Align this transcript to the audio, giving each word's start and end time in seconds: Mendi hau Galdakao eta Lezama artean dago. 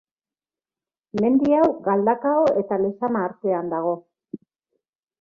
Mendi 1.25 1.53
hau 1.59 1.69
Galdakao 1.89 2.49
eta 2.65 2.83
Lezama 2.87 3.25
artean 3.31 3.73
dago. 3.79 3.97